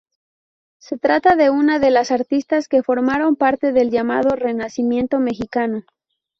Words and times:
Se 0.79 0.97
trata 0.97 1.35
de 1.35 1.51
una 1.51 1.77
de 1.77 1.91
las 1.91 2.09
artistas 2.09 2.67
que 2.67 2.81
formaron 2.81 3.35
parte 3.35 3.71
del 3.71 3.91
llamado 3.91 4.29
renacimiento 4.35 5.19
mexicano. 5.19 5.83